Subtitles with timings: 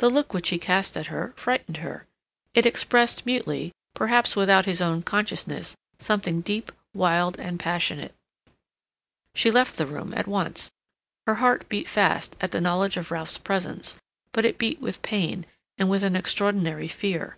[0.00, 2.08] The look which he cast at her frightened her;
[2.54, 8.16] it expressed mutely, perhaps without his own consciousness, something deep, wild, and passionate.
[9.36, 10.72] She left the room at once.
[11.28, 13.94] Her heart beat fast at the knowledge of Ralph's presence;
[14.32, 15.46] but it beat with pain,
[15.78, 17.36] and with an extraordinary fear.